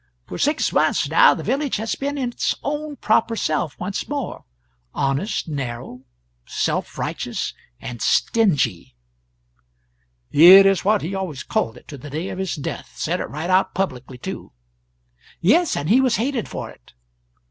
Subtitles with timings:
[0.25, 4.45] For six months, now, the village has been its own proper self once more
[4.95, 6.01] honest, narrow,
[6.47, 8.95] self righteous, and stingy."
[10.31, 13.29] "It is what he always called it, to the day of his death said it
[13.29, 14.53] right out publicly, too."
[15.39, 16.93] "Yes, and he was hated for it."